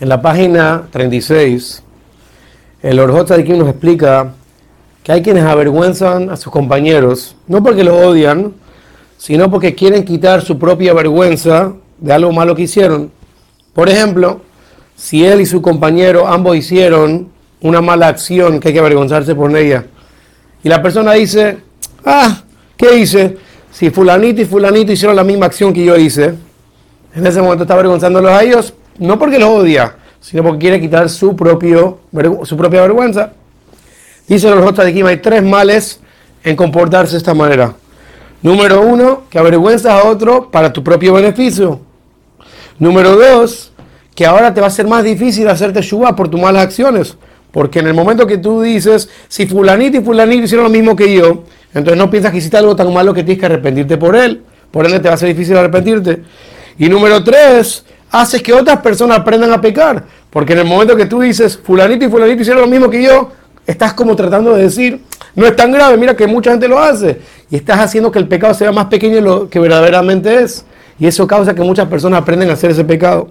[0.00, 1.82] En la página 36,
[2.82, 4.32] el Orjot aquí nos explica
[5.02, 8.54] que hay quienes avergüenzan a sus compañeros, no porque los odian,
[9.18, 13.12] sino porque quieren quitar su propia vergüenza de algo malo que hicieron.
[13.74, 14.40] Por ejemplo,
[14.96, 17.28] si él y su compañero ambos hicieron
[17.60, 19.84] una mala acción que hay que avergonzarse por ella,
[20.64, 21.58] y la persona dice,
[22.06, 22.42] ah,
[22.74, 23.36] ¿qué hice?
[23.70, 26.36] Si fulanito y fulanito hicieron la misma acción que yo hice,
[27.14, 31.08] en ese momento está avergonzándolos a ellos, no porque los odia, sino porque quiere quitar
[31.08, 32.00] su, propio,
[32.44, 33.32] su propia vergüenza.
[34.28, 36.00] Dice los otros de aquí, hay tres males
[36.44, 37.74] en comportarse de esta manera.
[38.42, 41.80] Número uno, que avergüenzas a otro para tu propio beneficio.
[42.78, 43.72] Número dos,
[44.14, 47.16] que ahora te va a ser más difícil hacerte shuba por tus malas acciones.
[47.50, 51.12] Porque en el momento que tú dices, si fulanito y fulanito hicieron lo mismo que
[51.12, 51.44] yo,
[51.74, 54.42] entonces no piensas que hiciste algo tan malo que tienes que arrepentirte por él.
[54.70, 56.22] Por ende te va a ser difícil arrepentirte.
[56.78, 60.04] Y número tres, haces que otras personas aprendan a pecar.
[60.30, 63.30] Porque en el momento que tú dices, fulanito y fulanito hicieron lo mismo que yo,
[63.66, 65.00] estás como tratando de decir,
[65.34, 67.20] no es tan grave, mira que mucha gente lo hace.
[67.50, 70.64] Y estás haciendo que el pecado sea más pequeño de lo que verdaderamente es.
[70.98, 73.30] Y eso causa que muchas personas aprenden a hacer ese pecado.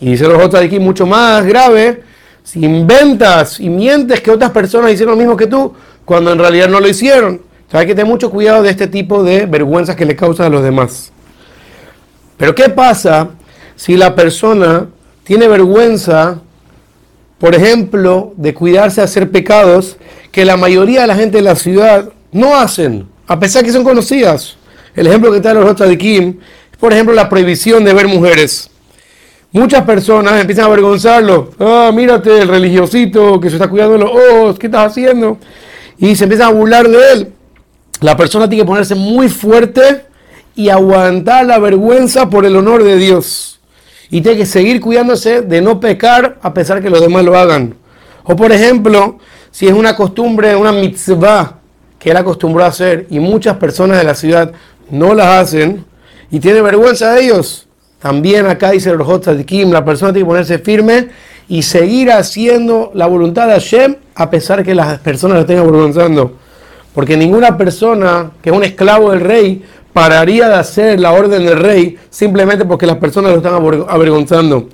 [0.00, 2.02] Y dice los otros aquí, mucho más grave,
[2.42, 6.68] si inventas y mientes que otras personas hicieron lo mismo que tú, cuando en realidad
[6.68, 7.42] no lo hicieron.
[7.72, 10.62] hay que tener mucho cuidado de este tipo de vergüenzas que le causan a los
[10.62, 11.12] demás.
[12.36, 13.30] Pero ¿qué pasa
[13.78, 14.88] si la persona
[15.22, 16.40] tiene vergüenza,
[17.38, 19.96] por ejemplo, de cuidarse de hacer pecados
[20.32, 23.84] que la mayoría de la gente de la ciudad no hacen, a pesar que son
[23.84, 24.56] conocidas?
[24.96, 26.40] El ejemplo que trae los otros de Kim
[26.72, 28.68] es, por ejemplo, la prohibición de ver mujeres.
[29.52, 31.52] Muchas personas empiezan a avergonzarlo.
[31.60, 35.38] Ah, mírate, el religiosito que se está cuidando de los ojos, ¿qué estás haciendo?
[35.98, 37.32] Y se empiezan a burlar de él.
[38.00, 40.02] La persona tiene que ponerse muy fuerte
[40.56, 43.57] y aguantar la vergüenza por el honor de Dios.
[44.10, 47.74] Y tiene que seguir cuidándose de no pecar a pesar que los demás lo hagan.
[48.24, 49.18] O por ejemplo,
[49.50, 51.58] si es una costumbre, una mitzvah
[51.98, 54.52] que él acostumbró a hacer y muchas personas de la ciudad
[54.90, 55.84] no las hacen
[56.30, 57.68] y tiene vergüenza de ellos
[57.98, 61.08] también acá dice el Kim, la persona tiene que ponerse firme
[61.48, 66.36] y seguir haciendo la voluntad de Hashem a pesar que las personas lo estén avergonzando.
[66.98, 71.56] Porque ninguna persona que es un esclavo del rey pararía de hacer la orden del
[71.56, 73.54] rey simplemente porque las personas lo están
[73.88, 74.68] avergonzando.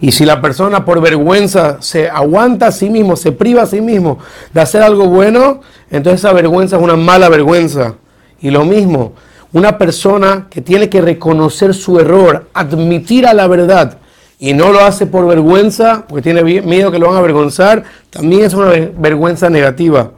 [0.00, 3.80] Y si la persona por vergüenza se aguanta a sí mismo, se priva a sí
[3.80, 4.18] mismo
[4.52, 7.94] de hacer algo bueno, entonces esa vergüenza es una mala vergüenza.
[8.40, 9.12] Y lo mismo,
[9.52, 13.98] una persona que tiene que reconocer su error, admitir a la verdad
[14.40, 18.42] y no lo hace por vergüenza, porque tiene miedo que lo van a avergonzar, también
[18.42, 20.10] es una vergüenza negativa.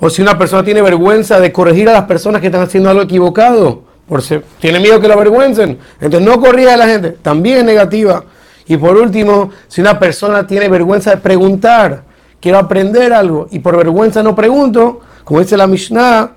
[0.00, 3.02] O si una persona tiene vergüenza de corregir a las personas que están haciendo algo
[3.02, 4.22] equivocado, por
[4.60, 8.24] tiene miedo que lo avergüencen, entonces no corrija a la gente, también es negativa.
[8.66, 12.04] Y por último, si una persona tiene vergüenza de preguntar,
[12.40, 16.32] quiero aprender algo y por vergüenza no pregunto, como dice la Mishnah,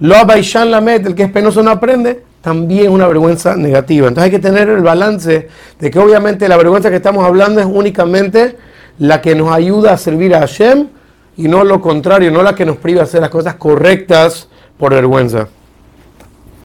[0.00, 4.08] lo abaishan la met, el que es penoso no aprende, también es una vergüenza negativa.
[4.08, 5.48] Entonces hay que tener el balance
[5.78, 8.56] de que obviamente la vergüenza que estamos hablando es únicamente
[8.98, 10.88] la que nos ayuda a servir a Hashem
[11.38, 14.92] y no lo contrario, no la que nos priva de hacer las cosas correctas por
[14.92, 15.48] vergüenza.